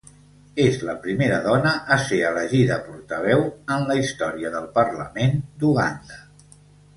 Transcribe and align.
És 0.61 0.77
la 0.87 0.93
primera 1.01 1.35
dona 1.47 1.73
a 1.95 1.97
ser 2.05 2.21
elegida 2.29 2.77
portaveu 2.87 3.45
en 3.77 3.87
la 3.91 3.99
història 4.01 4.53
del 4.57 4.67
Parlament 4.79 5.39
d'Uganda. 5.65 6.19